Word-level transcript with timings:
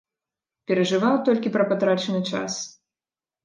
Перажываў 0.71 1.21
толькі 1.29 1.53
пра 1.59 1.69
патрачаны 1.75 2.25
час. 2.33 2.61